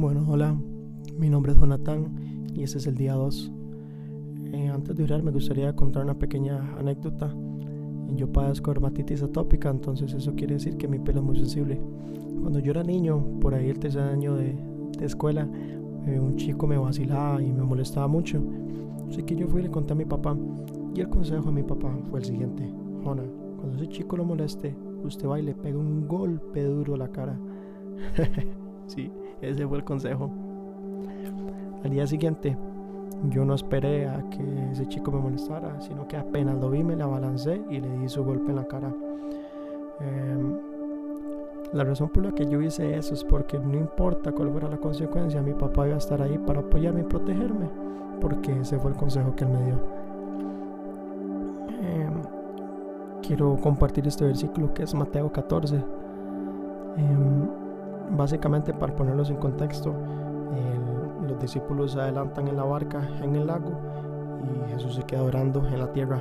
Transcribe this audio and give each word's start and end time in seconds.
Bueno, 0.00 0.24
hola, 0.30 0.56
mi 1.18 1.28
nombre 1.28 1.52
es 1.52 1.58
Jonathan 1.58 2.46
y 2.54 2.62
este 2.62 2.78
es 2.78 2.86
el 2.86 2.94
día 2.94 3.12
2. 3.12 3.52
Eh, 4.54 4.68
antes 4.68 4.96
de 4.96 5.04
orar 5.04 5.22
me 5.22 5.30
gustaría 5.30 5.76
contar 5.76 6.04
una 6.04 6.18
pequeña 6.18 6.74
anécdota. 6.78 7.36
Yo 8.16 8.32
padezco 8.32 8.70
dermatitis 8.70 9.22
atópica, 9.22 9.68
entonces 9.68 10.14
eso 10.14 10.34
quiere 10.34 10.54
decir 10.54 10.78
que 10.78 10.88
mi 10.88 10.98
pelo 10.98 11.20
es 11.20 11.26
muy 11.26 11.36
sensible. 11.36 11.78
Cuando 12.40 12.60
yo 12.60 12.70
era 12.70 12.82
niño, 12.82 13.22
por 13.42 13.52
ahí 13.52 13.68
el 13.68 13.78
tercer 13.78 14.04
año 14.04 14.36
de, 14.36 14.56
escuela, 15.02 15.46
eh, 16.06 16.18
un 16.18 16.36
chico 16.36 16.66
me 16.66 16.78
vacilaba 16.78 17.42
y 17.42 17.52
me 17.52 17.62
molestaba 17.62 18.08
mucho. 18.08 18.42
Así 19.06 19.22
que 19.24 19.36
yo 19.36 19.48
fui 19.48 19.60
y 19.60 19.64
le 19.64 19.70
conté 19.70 19.92
a 19.92 19.96
mi 19.96 20.06
papá. 20.06 20.34
Y 20.94 21.00
el 21.00 21.10
consejo 21.10 21.48
de 21.48 21.52
mi 21.52 21.62
papá 21.62 21.94
fue 22.08 22.20
el 22.20 22.24
siguiente. 22.24 22.72
Jona, 23.04 23.24
cuando 23.58 23.76
ese 23.76 23.90
chico 23.90 24.16
lo 24.16 24.24
moleste, 24.24 24.74
usted 25.04 25.28
va 25.28 25.38
y 25.38 25.42
le 25.42 25.54
pega 25.54 25.78
un 25.78 26.08
golpe 26.08 26.64
duro 26.64 26.94
a 26.94 26.96
la 26.96 27.08
cara. 27.08 27.38
sí, 28.86 29.10
ese 29.40 29.66
fue 29.66 29.78
el 29.78 29.84
consejo. 29.84 30.30
Al 31.84 31.90
día 31.90 32.06
siguiente, 32.06 32.56
yo 33.28 33.44
no 33.44 33.54
esperé 33.54 34.08
a 34.08 34.22
que 34.30 34.70
ese 34.72 34.86
chico 34.86 35.10
me 35.10 35.18
molestara, 35.18 35.80
sino 35.80 36.06
que 36.08 36.16
apenas 36.16 36.58
lo 36.58 36.70
vi 36.70 36.82
me 36.82 36.96
la 36.96 37.04
abalancé 37.04 37.60
y 37.70 37.80
le 37.80 37.98
di 37.98 38.08
su 38.08 38.24
golpe 38.24 38.50
en 38.50 38.56
la 38.56 38.64
cara. 38.64 38.92
Em, 40.00 40.56
la 41.72 41.84
razón 41.84 42.08
por 42.08 42.24
la 42.24 42.32
que 42.32 42.46
yo 42.46 42.60
hice 42.60 42.96
eso 42.96 43.14
es 43.14 43.22
porque 43.22 43.58
no 43.58 43.76
importa 43.76 44.32
cuál 44.32 44.50
fuera 44.50 44.68
la 44.68 44.78
consecuencia, 44.78 45.42
mi 45.42 45.52
papá 45.52 45.86
iba 45.86 45.94
a 45.94 45.98
estar 45.98 46.20
ahí 46.20 46.38
para 46.38 46.60
apoyarme 46.60 47.02
y 47.02 47.04
protegerme, 47.04 47.68
porque 48.20 48.58
ese 48.60 48.78
fue 48.78 48.90
el 48.90 48.96
consejo 48.96 49.36
que 49.36 49.44
él 49.44 49.50
me 49.50 49.64
dio. 49.64 49.74
Em, 51.82 52.22
quiero 53.22 53.56
compartir 53.56 54.06
este 54.06 54.24
versículo 54.24 54.72
que 54.74 54.82
es 54.82 54.94
Mateo 54.94 55.30
14. 55.30 55.76
Em, 56.96 57.69
básicamente 58.16 58.72
para 58.72 58.94
ponerlos 58.94 59.30
en 59.30 59.36
contexto, 59.36 59.94
los 61.30 61.38
discípulos 61.38 61.92
se 61.92 62.00
adelantan 62.00 62.48
en 62.48 62.56
la 62.56 62.64
barca 62.64 63.02
en 63.22 63.36
el 63.36 63.46
lago 63.46 63.70
y 64.42 64.72
Jesús 64.72 64.96
se 64.96 65.02
queda 65.02 65.22
orando 65.22 65.66
en 65.66 65.78
la 65.78 65.92
tierra. 65.92 66.20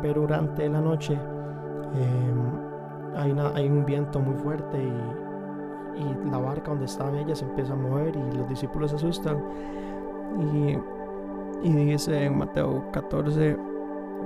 Pero 0.00 0.22
durante 0.22 0.68
la 0.68 0.80
noche 0.80 1.14
em, 1.14 3.16
hay, 3.16 3.68
un 3.68 3.84
viento 3.84 4.20
muy 4.20 4.34
fuerte 4.36 4.82
y, 4.82 5.24
la 6.28 6.38
barca 6.38 6.70
donde 6.70 6.86
estaban 6.86 7.14
ellas 7.14 7.40
empieza 7.42 7.72
a 7.72 7.76
mover 7.76 8.16
y 8.16 8.36
los 8.36 8.48
discípulos 8.48 8.90
se 8.90 8.96
asustan. 8.96 9.36
Y, 10.40 10.76
y 11.62 11.72
dice 11.72 12.24
en 12.24 12.38
Mateo 12.38 12.84
14, 12.90 13.56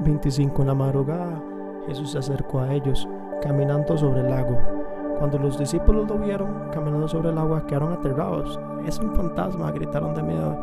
25 0.02 0.62
en 0.62 0.68
la 0.68 0.74
madrugada, 0.74 1.42
Jesús 1.86 2.12
se 2.12 2.18
acercó 2.18 2.60
a 2.60 2.72
ellos 2.72 3.06
caminando 3.42 3.98
sobre 3.98 4.20
el 4.20 4.30
lago 4.30 4.77
cuando 5.18 5.38
los 5.38 5.58
discípulos 5.58 6.08
lo 6.08 6.16
vieron 6.16 6.70
caminando 6.72 7.08
sobre 7.08 7.30
el 7.30 7.38
agua, 7.38 7.66
quedaron 7.66 7.92
aterrados. 7.92 8.58
Es 8.86 8.98
un 9.00 9.12
fantasma, 9.14 9.72
gritaron 9.72 10.14
de 10.14 10.22
miedo. 10.22 10.56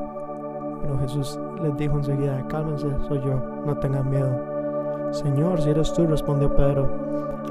Pero 0.81 0.97
Jesús 0.99 1.39
les 1.61 1.75
dijo 1.77 1.97
enseguida, 1.97 2.45
cálmense, 2.47 2.87
soy 3.07 3.19
yo, 3.21 3.39
no 3.65 3.75
tengan 3.77 4.09
miedo. 4.09 5.11
Señor, 5.11 5.61
si 5.61 5.69
eres 5.69 5.93
tú, 5.93 6.07
respondió 6.07 6.53
Pedro, 6.55 6.89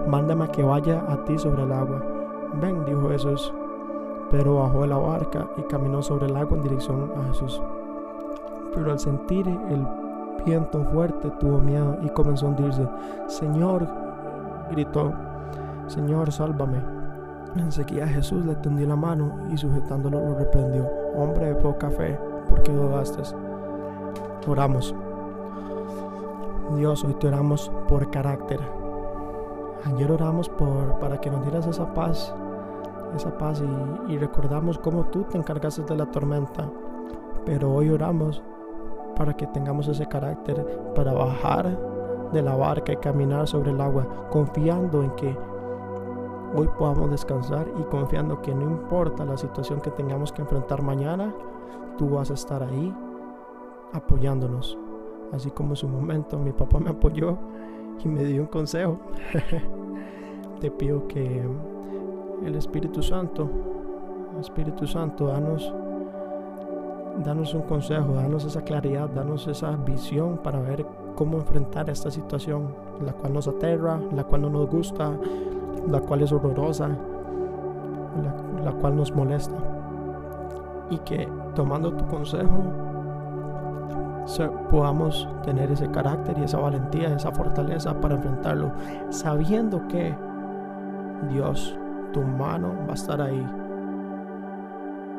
mándame 0.07 0.45
a 0.45 0.49
que 0.49 0.63
vaya 0.63 1.05
a 1.09 1.25
ti 1.25 1.39
sobre 1.39 1.63
el 1.63 1.73
agua. 1.73 2.03
Ven, 2.61 2.85
dijo 2.85 3.09
Jesús. 3.11 3.53
Pedro 4.31 4.57
bajó 4.57 4.83
de 4.83 4.89
la 4.89 4.97
barca 4.97 5.47
y 5.57 5.63
caminó 5.63 6.03
sobre 6.03 6.27
el 6.27 6.37
agua 6.37 6.57
en 6.57 6.63
dirección 6.63 7.13
a 7.17 7.29
Jesús. 7.29 7.63
Pero 8.75 8.91
al 8.91 8.99
sentir 8.99 9.47
el 9.47 9.87
viento 10.45 10.83
fuerte 10.85 11.31
tuvo 11.39 11.59
miedo 11.59 11.97
y 12.03 12.09
comenzó 12.11 12.47
a 12.47 12.49
hundirse. 12.51 12.89
Señor, 13.27 13.87
gritó, 14.71 15.13
Señor, 15.87 16.33
sálvame. 16.33 16.79
Enseguida 17.57 18.07
Jesús 18.07 18.45
le 18.45 18.55
tendió 18.57 18.87
la 18.87 18.97
mano 18.97 19.33
y 19.53 19.57
sujetándolo 19.57 20.21
lo 20.21 20.35
reprendió. 20.35 20.89
Hombre 21.15 21.47
de 21.47 21.55
poca 21.55 21.91
fe, 21.91 22.19
¿por 22.49 22.63
qué 22.63 22.73
dudaste? 22.73 23.23
Oramos. 24.47 24.95
Dios, 26.77 27.05
hoy 27.05 27.15
te 27.15 27.29
oramos 27.29 27.71
por 27.89 28.11
carácter. 28.11 28.61
Ayer 29.85 30.11
oramos 30.11 30.49
por, 30.49 30.99
para 30.99 31.21
que 31.21 31.31
nos 31.31 31.43
dieras 31.43 31.67
esa 31.67 31.93
paz, 31.93 32.35
esa 33.15 33.37
paz 33.37 33.63
y, 34.09 34.13
y 34.13 34.19
recordamos 34.19 34.79
cómo 34.79 35.05
tú 35.05 35.25
te 35.25 35.39
encargaste 35.39 35.83
de 35.83 35.97
la 35.97 36.07
tormenta. 36.07 36.69
Pero 37.45 37.73
hoy 37.73 37.91
oramos 37.91 38.43
para 39.17 39.35
que 39.35 39.47
tengamos 39.47 39.87
ese 39.89 40.07
carácter 40.07 40.65
para 40.95 41.13
bajar 41.13 41.79
de 42.33 42.43
la 42.43 42.57
barca 42.57 42.93
y 42.93 42.97
caminar 42.97 43.47
sobre 43.47 43.71
el 43.71 43.81
agua, 43.81 44.07
confiando 44.31 45.03
en 45.03 45.11
que 45.13 45.37
hoy 46.55 46.69
podamos 46.79 47.11
descansar 47.11 47.67
y 47.79 47.83
confiando 47.85 48.41
que 48.41 48.55
no 48.55 48.63
importa 48.63 49.25
la 49.25 49.37
situación 49.37 49.81
que 49.81 49.91
tengamos 49.91 50.33
que 50.33 50.43
enfrentar 50.43 50.83
mañana, 50.83 51.35
tú 51.99 52.11
vas 52.11 52.31
a 52.31 52.35
estar 52.35 52.63
ahí 52.63 52.95
apoyándonos. 53.93 54.79
Así 55.33 55.51
como 55.51 55.71
en 55.71 55.77
su 55.77 55.89
momento 55.89 56.39
mi 56.39 56.53
papá 56.53 56.79
me 56.79 56.91
apoyó 56.91 57.37
y 58.05 58.09
me 58.09 58.25
dio 58.25 58.43
un 58.43 58.49
consejo. 58.49 58.99
Te 60.61 60.71
pido 60.71 61.09
que 61.09 61.45
el 62.45 62.55
Espíritu 62.55 63.03
Santo, 63.03 63.49
Espíritu 64.41 64.87
Santo, 64.87 65.27
danos, 65.27 65.73
danos 67.25 67.55
un 67.55 67.63
consejo, 67.63 68.13
danos 68.15 68.45
esa 68.45 68.63
claridad, 68.63 69.09
danos 69.09 69.47
esa 69.49 69.73
visión 69.77 70.39
para 70.39 70.61
ver 70.61 70.87
cómo 71.17 71.39
enfrentar 71.39 71.91
esta 71.91 72.11
situación, 72.11 72.75
la 73.05 73.13
cual 73.13 73.33
nos 73.33 73.49
aterra, 73.49 74.01
la 74.13 74.25
cual 74.25 74.43
no 74.43 74.51
nos 74.51 74.69
gusta, 74.69 75.19
la 75.89 76.01
cual 76.01 76.23
es 76.23 76.33
horrorosa, 76.33 76.89
la, 78.63 78.73
cual 78.73 78.97
nos 78.97 79.15
molesta. 79.15 79.57
Y 80.91 80.99
que 80.99 81.29
tomando 81.55 81.93
tu 81.93 82.07
consejo 82.07 82.63
podamos 84.71 85.29
tener 85.45 85.71
ese 85.71 85.91
carácter 85.91 86.39
y 86.39 86.45
esa 86.45 86.59
valentía, 86.59 87.15
esa 87.15 87.31
fortaleza 87.31 88.01
para 88.01 88.15
enfrentarlo, 88.15 88.73
sabiendo 89.11 89.87
que 89.89 90.15
Dios, 91.31 91.79
tu 92.13 92.23
mano 92.23 92.73
va 92.87 92.93
a 92.93 92.95
estar 92.95 93.21
ahí. 93.21 93.47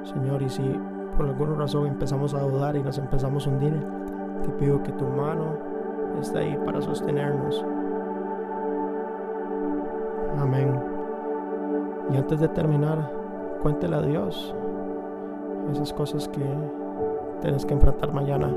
Señor, 0.03 0.41
y 0.41 0.49
si 0.49 0.79
por 1.17 1.27
alguna 1.27 1.55
razón 1.55 1.87
empezamos 1.87 2.33
a 2.33 2.41
dudar 2.41 2.75
y 2.75 2.83
nos 2.83 2.97
empezamos 2.97 3.47
a 3.47 3.49
hundir, 3.49 3.85
te 4.43 4.49
pido 4.49 4.81
que 4.83 4.91
tu 4.91 5.05
mano 5.05 5.57
esté 6.19 6.39
ahí 6.39 6.59
para 6.65 6.81
sostenernos 6.81 7.65
Amén. 10.39 10.79
Y 12.11 12.17
antes 12.17 12.39
de 12.39 12.47
terminar, 12.49 13.11
cuéntele 13.61 13.95
a 13.95 14.01
Dios 14.01 14.53
esas 15.71 15.91
cosas 15.93 16.27
que 16.27 16.45
tienes 17.41 17.65
que 17.65 17.73
enfrentar 17.73 18.13
mañana. 18.13 18.49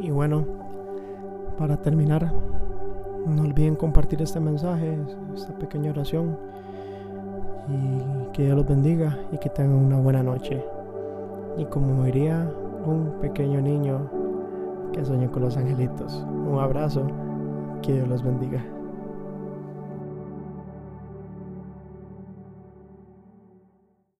Y 0.00 0.10
bueno, 0.10 0.44
para 1.58 1.76
terminar, 1.76 2.32
no 3.26 3.42
olviden 3.42 3.74
compartir 3.74 4.22
este 4.22 4.38
mensaje, 4.40 4.98
esta 5.34 5.52
pequeña 5.54 5.90
oración. 5.90 6.38
Y 7.68 8.32
que 8.32 8.44
Dios 8.44 8.56
los 8.56 8.66
bendiga 8.66 9.18
y 9.32 9.38
que 9.38 9.50
tengan 9.50 9.76
una 9.76 9.98
buena 9.98 10.22
noche. 10.22 10.64
Y 11.56 11.64
como 11.66 12.04
diría 12.04 12.50
un 12.86 13.14
pequeño 13.20 13.60
niño 13.60 14.08
que 14.92 15.04
sueña 15.04 15.28
con 15.28 15.42
los 15.42 15.56
angelitos, 15.56 16.24
un 16.30 16.58
abrazo, 16.58 17.06
que 17.82 17.94
Dios 17.94 18.08
los 18.08 18.22
bendiga. 18.22 18.64